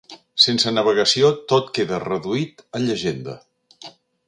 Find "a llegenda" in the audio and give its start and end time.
2.81-3.39